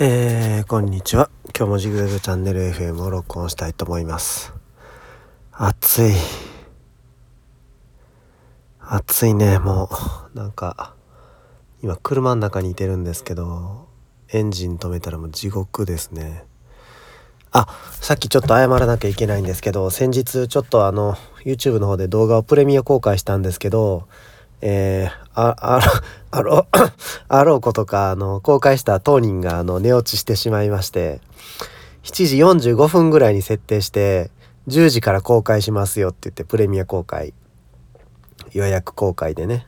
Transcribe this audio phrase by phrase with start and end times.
[0.00, 1.28] えー、こんにちは。
[1.46, 4.54] 今日もジグザグチャンネル FM を録音したいと思います。
[5.50, 6.12] 暑い。
[8.78, 9.90] 暑いね、も
[10.32, 10.38] う。
[10.38, 10.94] なんか、
[11.82, 13.88] 今車の中にいてるんですけど、
[14.32, 16.44] エンジン止めたらもう地獄ですね。
[17.50, 17.66] あ、
[18.00, 24.06] さっきちょっと謝らなきゃいけないんですけど、先日ちょっとあの、YouTube の方で動画をプレミア公開したんですけど、
[24.60, 25.92] えー、あ、あろ、
[26.30, 26.66] あろ、
[27.28, 31.20] あろうことか、あの、公開した当人が、あの、寝落ちしてしまいまして、
[32.02, 34.30] 7時45分ぐらいに設定して、
[34.66, 37.32] 10時から公開しますよって言って、プレミア公開、
[38.52, 39.66] 予約公開でね。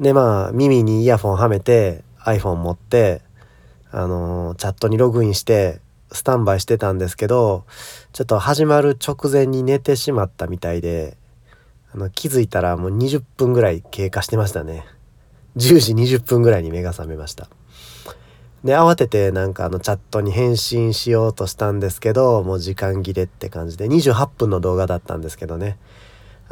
[0.00, 3.22] で、まあ、耳にイヤフォンはめて、iPhone 持って、
[3.90, 5.80] あの、チャットにログインして、
[6.12, 7.64] スタンバイしてたんですけど、
[8.12, 11.16] ちょっと始まる直前に寝てしまったみたいで、
[11.92, 14.84] あの気づいたらもう20分ぐらい経過してましたね。
[15.56, 17.48] 10時20分ぐらいに目が覚めました。
[18.64, 25.78] で慌ててなんかあのチャットに返信しようとしたんですけどもう時間切れって感じで28分の動画だったんですけどね。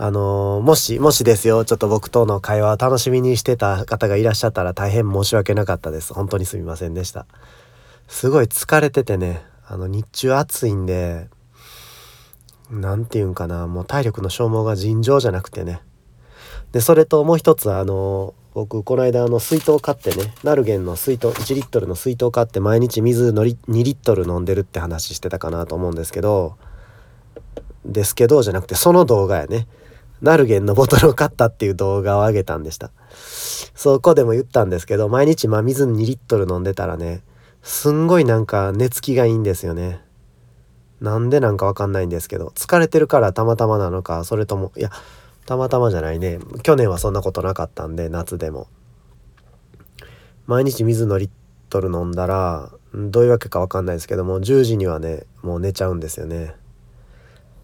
[0.00, 6.14] あのー、もしもしですよちょっと僕との会話を楽しみにしてた方がいらっしゃったら大変申し訳なかったです。
[6.14, 7.26] 本当にすみませんでした。
[8.06, 11.28] すごい疲れててねあの日中暑いんで
[12.70, 15.80] 何て言うんかなもう体力の消耗が尋常じゃなくてね。
[16.72, 26.56] でそれともう一つあの僕この間あの水筒買ってねナルゲンの水筒1リットルの水筒買って毎日水のり2リットル飲んでるって話してたかなと思うんですけど
[27.84, 29.66] ですけどじゃなくてその動画やね
[30.20, 32.90] ナルゲンのボトルを買ったっていう動画を上げたんでした。
[33.74, 37.22] そこでも言ったんですけど毎日まあ水2リットル飲んでたらね
[37.62, 40.00] すんごいなんか寝つきがいいんですよね。
[41.00, 44.90] なんでなんかわかんないんですけど疲れてるからたまたまなのかそれともいや
[45.46, 46.38] たまたまじゃないね。
[46.62, 48.68] 去年はそんなことなかったんで夏でも。
[50.46, 51.30] 毎日水のリッ
[51.68, 56.54] トル飲んだらどういうわけかわかんないですけども10時にはねもう寝ちゃうんですよね。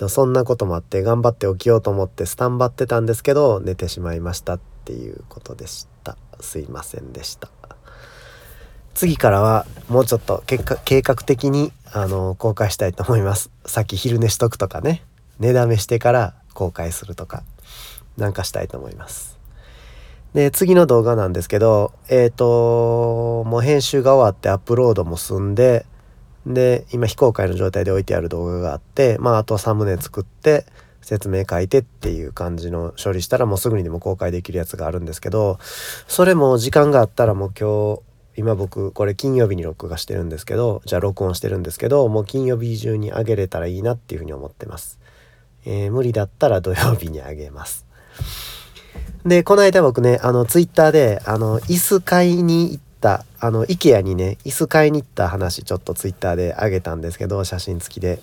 [0.08, 6.16] そんなこともあって頑張って起きようと思ってスタンバってたんですけど寝てしまいましたっていうことでした。
[6.40, 7.50] すいませんでした。
[8.94, 13.50] 次からはもうちょっと計画的にあの公開したいと思います。
[13.66, 15.02] さっき昼寝しとくとかね。
[15.38, 17.42] 寝だめしてから公開するとか。
[18.16, 19.38] なんかしたいと思います。
[20.34, 25.86] で次の動画なんですけどえっ、ー、ともう編集が終わってアップロードも済んで
[26.44, 30.66] で今非公開の状態で置いてある動画があってまああとサムネ作って
[31.02, 35.58] 説明書いてっていう感じの処理したらもうすぐにでも公開できるやつがあるんですけど
[36.08, 38.00] それも時間があったらもう今日
[38.36, 44.98] 今僕これ金曜日に録画してるんですけどじゃあ録音してるんですけどもう金曜日中にあげれたらいいなっていうふうに思ってます、
[45.64, 47.86] えー、無理だったら土曜日にあげます。
[49.24, 58.20] でこの間僕ねあのツイッターであの椅子買いに行ったあの IKEA にね椅子買いに行った話ちょっとツイッターであげたんですけど写真付きで。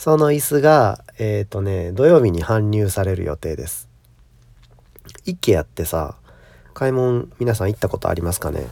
[0.00, 3.86] その椅子がえっ、ー、とね土曜日に搬入される予定です。
[5.26, 6.16] IKEA ってさ
[6.72, 8.66] 買い物皆さん行ったことありますかね？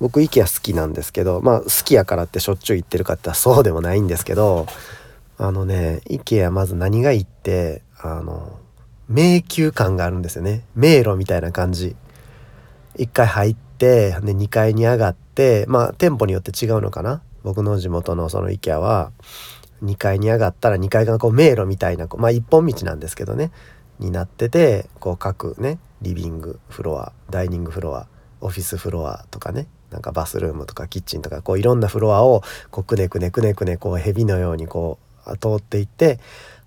[0.00, 4.66] 僕 IKEA 好きなんですけどまあ好きやからってしょっちゅう行ってるかってそうでもないんですけど
[5.38, 8.58] あのね IKEA まず何がいいってあの
[9.08, 10.64] 迷宮感があるんですよね。
[10.74, 11.94] 迷路みたいな感じ。
[12.96, 17.22] 1回入ってで2階に上がってまあ店舗によって違うのかな。
[17.44, 19.12] 僕の地元のその IKEA は。
[19.82, 23.50] 2階に上がったら2階がこう迷路みたいなまあ一本道なんですけどね。
[23.98, 28.06] になっててこう各ねリビングフロアダイニングフロア
[28.40, 36.20] オフィスフロアとかねなんかバスルームとかキッチンとかこういろんなフロアをこうくねくねくねくねこう蛇のようにこう通っていって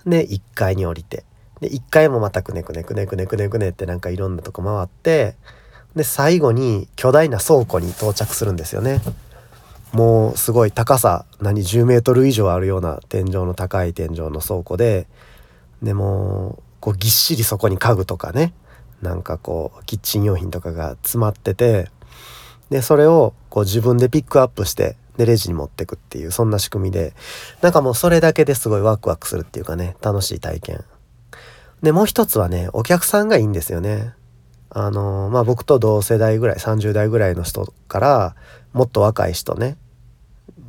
[0.06, 1.26] で1階に降りて
[1.62, 5.36] で1階もまたくねくねくねくねくねくねってなんかいろんなとこ回って
[5.96, 9.02] で最後に巨大な倉庫に到着するんですよね。
[9.92, 15.08] もうすごい高さ何10メートル以上あるような天井の高い天井の倉庫で
[15.82, 18.54] でもこうぎっしりそこに家具とかね
[19.02, 21.90] なんかこうキッチン用品とかが詰まってて
[22.70, 27.14] でそれをこう自分でピックアップしてでレジに持ってくっていうそんな仕組みで
[27.62, 30.86] なんかもうそれだけですごいワクワクするっていうかね楽しい体験。
[31.82, 34.14] でもう一つはねお客さんがいいんですよね。
[34.70, 38.36] あのまあ僕と同世代ぐらい30代ぐらいの人から
[38.72, 39.78] もっと若い人ね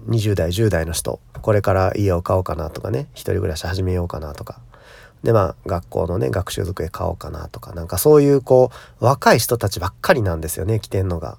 [0.09, 4.61] 20代10代の人これから家を買おうかなとかね一人暮らし始めようかなとか。
[5.23, 8.71] でまあ学校のね学習机買おうかなとかなんかそういうこ
[9.01, 11.39] う若い人たちばっかりなんですよね来てんのが。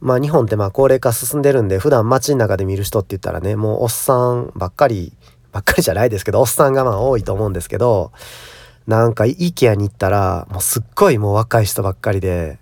[0.00, 5.14] まあ日本ってまあ高齢化進んでるんで普段街の中で見る人って言ったらねもうおっさんばっかり
[5.50, 8.12] ばっかりじゃないですけどおっさんがまあ多いと思うんですけど
[8.86, 12.58] なんか IKEA に行ったらもうすっごいもう若い人ばっかりで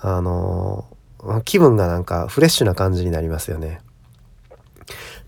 [0.00, 0.84] あの
[1.44, 3.80] 気分がなんかフレッシュな感じになりますよね。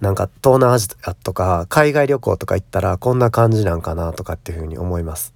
[0.03, 5.33] なんか東南アジアとか海外旅行とか行ったらこんな感じなんかなとかっていうふうに思います。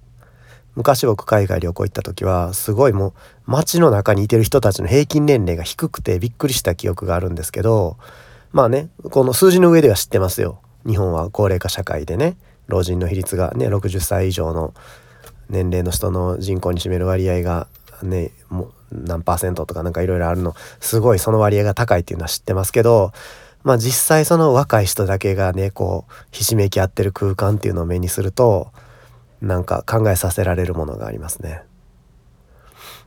[0.75, 3.13] 昔僕海外旅行行った時はすごいもう
[3.45, 7.97] 街の中にいてる人たちの平均年齢が低くてびっくりした記憶があるんですけど
[8.51, 10.59] まあねこの数字の上では知ってますよ。
[10.85, 12.35] 日本は高齢化社会でね
[12.67, 14.73] 老人の比率がね60歳以上の
[15.49, 17.67] 年齢の人の人口に占める割合が
[18.03, 23.13] ねもう何パーセントとかなんかいろいろあるのすごいその割合が高いっていうのは知ってますけど
[23.67, 28.71] まあ実際その若い人だけがねこうひしめき合ってる空間っていうのを目にすると
[29.41, 31.63] なんか考えさせられるものがありますね。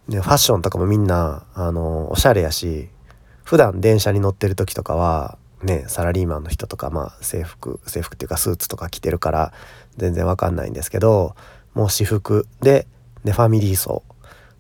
[0.07, 2.91] でファッションとかもみんなあのおしゃれやし
[3.43, 9.55] 普段電車に乗ってる時とかはねサラリーマンの人とかまあ制服制服っていうかスーツとか着てるから
[9.97, 11.37] 全然わかんないんですけど
[11.73, 12.87] もう私服で
[13.25, 14.03] でファミリー層、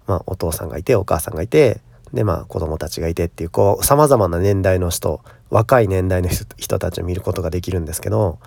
[0.06, 1.82] まあ、お父さんがいてお母さんがいて
[2.12, 8.39] でまあ子供たちがいてっていうこうさまざまな年代の人若い年代の人たちを見ることができるんですけど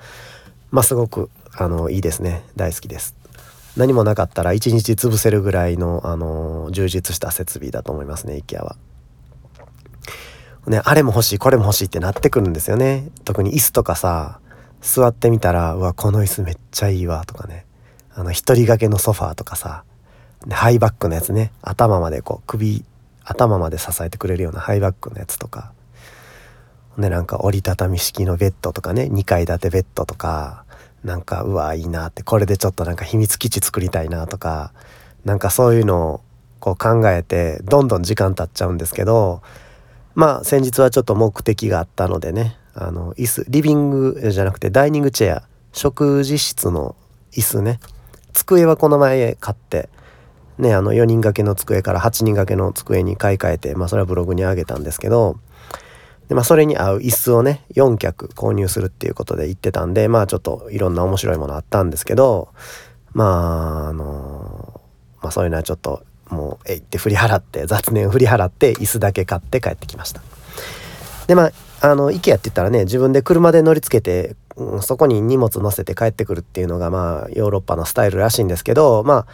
[0.71, 2.43] まあすごくあのいいですね。
[2.55, 3.15] 大好きです。
[3.77, 8.75] 何もなかったら一日潰せるぐらいの、あの充実した設備だと思いますね IKEA は。
[10.67, 13.09] ね、あれも欲しいこれも欲しいってなってくるんですよね。
[13.23, 14.39] 特に椅子とかさ
[14.81, 17.65] 座ってみたらうわこの椅子めっちゃいいわとかね。
[18.15, 19.83] あの一人掛けのソファーとかさ。
[20.49, 21.51] ハイバックのやつね。
[21.61, 22.83] 頭までこう首
[23.23, 25.71] 頭まで支えてくれるようなハイバックのやつとか。
[26.97, 30.63] でなんか折りたたみ式のベッドとかね2階建てベッドとか
[31.03, 34.73] なんかうわいいなってこれでちょっとなんか秘密基地作りたいなとか
[35.25, 36.21] なんかそういうのを
[36.59, 39.41] こう考えてどんどん時間経っちゃうんですけど
[40.13, 46.95] まあ先日はちょっと目的があったのでねあの椅子リビングじゃなくてダイニングチェア食事室の
[47.31, 47.79] 椅子ね。
[48.33, 49.89] 机はこの前買って
[50.57, 55.37] ねあの4人掛けの机から8人掛けの机に買い替えてまあそれはブログにあげたんですけど
[56.27, 62.49] で、まあ、それに合う椅子をね4脚購入するっていうことで言ってたんでまあちょっといろんな面白いものあったんですけど
[63.13, 64.81] まああの
[65.21, 70.21] まあそういうのはちょっともうえいって振り払って雑念振り払って椅子だけ買って帰ってきました。
[71.27, 71.51] でまあ
[71.81, 79.27] あの IKEA って言ったらね自分で車で乗りつけて、うん、そこに荷物乗せて帰ってくるっていうのがまあヨーロッパのスタイルらしいんですけどまあ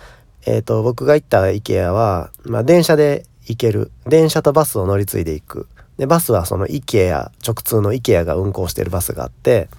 [0.50, 3.92] えーと、僕が行った IKEA は、まあ、電車で行ける。
[4.08, 5.68] 電車とバスを乗り継いでいく。
[6.00, 9.70] でバスはその IKEA 直通の IKEA が運行してるバスがあって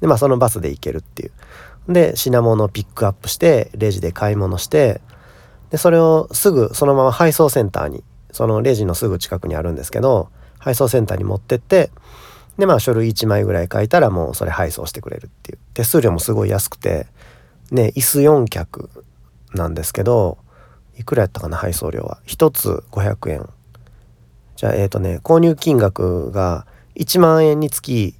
[0.00, 1.26] で、まあ、そのバスで行けるってい
[1.88, 1.92] う。
[1.92, 5.00] で品物をピックアップしてレジで買い物して
[5.70, 10.28] でそれをすぐそのまま配送センターにそのレジのすぐ近くにあるんですけど
[10.58, 11.90] 配送センターに持ってって
[12.58, 15.58] でまあ書類1枚ぐらい書いたらもうそれ配送してくれるっていう。
[15.72, 17.06] 手数料もすごい安くて
[17.72, 18.90] ね椅子4脚
[19.54, 20.38] なんですけど
[20.98, 23.48] いくらやったかな配送料は1つ500円
[24.56, 26.66] じゃあえっ、ー、とね購入金額が
[26.96, 28.14] 1万円につき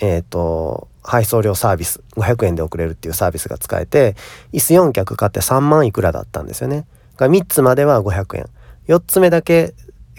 [0.00, 4.14] えっ、ー、と配送料サービス500円で送れるっていうサービスが使えて
[4.52, 6.86] 椅子4脚買って3万いくらだったんですよね。
[7.16, 8.46] が3つまでは500円
[8.86, 9.74] 4つ目だけ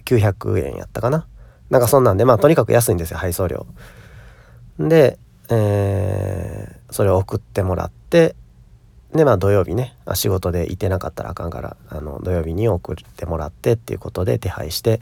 [0.06, 1.28] 900円やったかな
[1.70, 3.68] なんかそんなんでまあとにかく安いんですよ配送料。
[4.80, 5.20] で、
[5.50, 8.36] えー、それを送ってもらって
[9.14, 15.02] でまあ土曜日ね仕事でいてなかったらあかんからあの土曜日に送ってもらってっていうことで手配して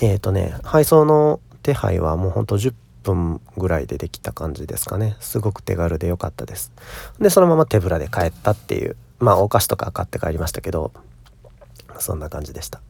[0.00, 5.16] えっ、ー、とね配送の手配はもうほんと10分ぐらいでできた感じですかね。
[5.20, 6.72] すごく手軽で良かったです。
[7.20, 10.92] でそのまま手ぶらで帰ったっていうまあお菓子とか買って帰りましたけど
[11.98, 12.80] そんな感じでした。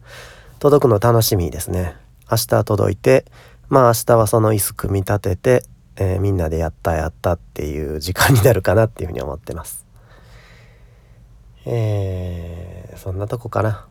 [0.60, 1.96] 届くの楽しみですね。
[2.30, 3.24] 明日届いて
[3.68, 5.64] まあ明日はその椅子組み立てて、
[5.96, 9.83] えー、みんなでやったやったっていう時間になるかなっていうふうに思ってます。
[11.66, 13.86] えー、そんなとこかな。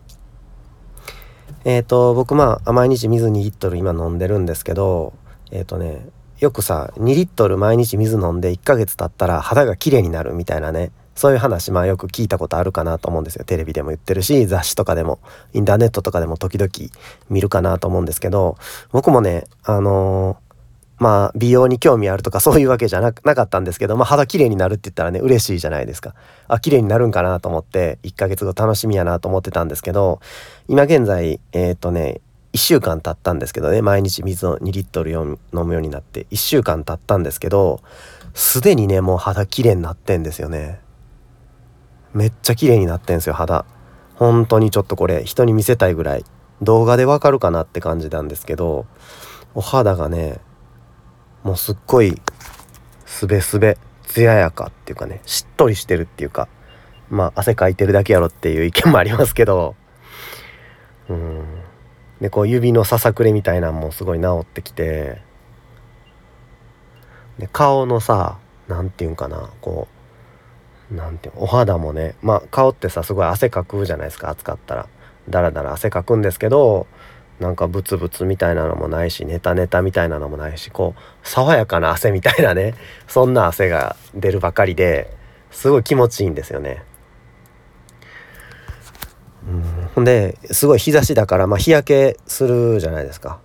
[1.65, 5.13] えっ、ー、と僕まあ毎日水2リットル今飲んでるんですけど
[5.51, 6.05] えっ、ー、とね
[6.39, 13.45] よくさ2リットル毎日水飲んで1ヶ月経ったら肌が綺麗になるみたいなねそういう話まあよく聞いたことあるかなと思うんですよ。
[13.45, 15.19] テレビでも言ってるし雑誌とかでも
[15.53, 16.69] インターネットとかでも時々
[17.29, 18.57] 見るかなと思うんですけど
[18.91, 20.37] 僕もねあの
[20.97, 26.13] まあ美容に興味あるとか そういうわけじゃななかったんですけど、まあ、肌綺麗になるって言ったらね嬉しいじゃないですか。
[26.47, 30.19] あ綺麗になるんかなと思って1ヶ月後楽しみやなと思ってたんですけど
[30.67, 32.21] 今現在えっ、とね
[32.53, 37.81] 1週間経ったんですけどね毎日水を2リットル飲むようになって1週間経ったんですけど
[38.33, 40.79] すでにねもう肌綺麗になってんですよね。
[42.13, 43.65] めっちゃ綺麗になってんですよ肌。
[44.15, 46.25] 本当にちょっとこれ人に見せたいぐらい。
[46.61, 48.85] 動画でわかるかなって感じなんですけど
[49.53, 50.39] お肌がね
[51.43, 52.21] もうすっごい
[53.05, 56.47] すべすべ艶やかっていうかねしっとりしてるっていうか
[57.09, 59.75] まあ汗かいてるだけやろっていう意見もありますけど。
[61.09, 61.43] うん。
[62.21, 65.21] でこう指のささくれみたいなんもすごい治ってきて。
[67.37, 69.87] で顔のさ何て言うんかなこ
[70.91, 74.87] うなんていうお肌もねまあ顔ってさすごい汗かくじゃないですか暑かったら。
[75.29, 76.85] だらだら汗かくんですけど
[77.43, 82.73] なんかブツブツみたいなのもないしネタネタみたいなのもないしこう爽やかな汗みたいなね
[83.07, 85.13] そんな汗が出るばかりで
[85.51, 86.83] すごい気持ちいいんですよね。
[89.93, 93.39] ほんですごい日差しだから、まあ、日焼けするじゃないですか。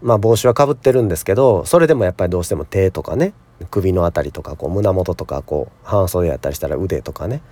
[0.00, 3.34] まあ帽子はかぶってるんですけどそれでもやっぱりどうしても手とかね
[3.70, 7.42] 首の辺りとかこう胸元とかこう半袖やったりしたら腕とかね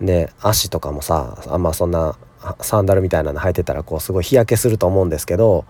[0.00, 2.16] で足とかもさあんまそんな
[2.60, 5.66] サンダルみたいなの履いてたらこうすごい日焼けすると思うんですけど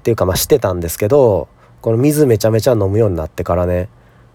[0.00, 1.48] っていうかまあしてたんですけど
[1.80, 3.88] この水めちゃめちゃ飲むようになってからね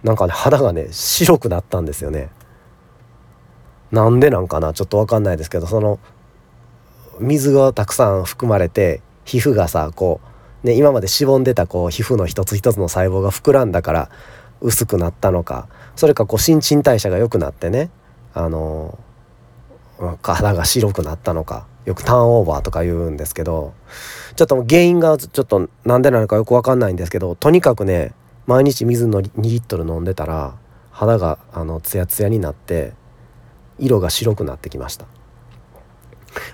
[0.03, 2.29] なんかね肌がね白くなったんですよね。
[3.91, 5.99] なんでなんかなちょっと分かんないですけどその
[7.19, 10.19] 水がたくさん含まれて皮膚がさこ
[10.63, 14.09] う、ね、今までしぼんでたこう皮膚の一つ一つの細胞が膨らんだから
[14.61, 17.89] 薄くなったのかそれかこう新陳代謝が良くなってね
[18.33, 18.97] あの
[20.21, 23.73] 肌が白くなったのかよくターンオーバーとか言うんですけど
[24.35, 28.13] ちょっと原因がちょっと何でなのかよく分かんないんですけどとにかくね
[28.45, 30.55] 毎日水の2リットル飲んでたら
[30.91, 32.93] 肌があのツヤツヤになって
[33.79, 35.05] 色が白くなってきました。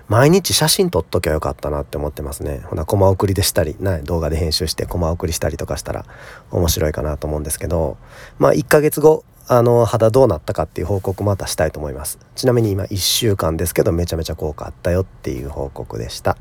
[0.07, 2.61] 毎日写真撮っときゃよかったなって思ってますね。
[2.65, 6.05] ほなコマ送りでしたりな動画で編集してコマ送りしたりとかしたら
[6.51, 7.97] 面白いかなと思うんですけど
[8.39, 12.19] まあ1ヶ月後あの肌どうなったかっていう報告またしたいと思います。
[12.35, 16.37] ちなみに今1週間ですけどめちゃめちゃ効果あったよっていう報告でした。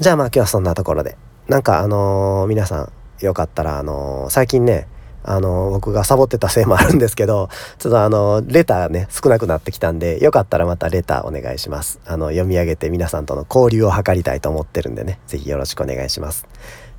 [0.00, 1.16] じゃあまあ今日はそんなところで。
[1.48, 2.90] なんかあのー、皆さ
[3.22, 4.86] んよかったらあのー、最近ね
[5.24, 7.48] あの僕がサボってたせいもあるんですけど
[7.78, 12.00] ちょっとあのレターね少なくなってきたんでよかったらまたレターお願いします。
[12.06, 16.46] あの読み上げて皆さんとの交流を図りたいと思ってるんでね是非よろしくお願いします。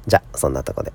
[0.07, 0.93] じゃあそんなとこで。